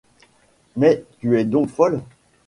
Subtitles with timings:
[0.75, 2.01] Mais tu es donc folle?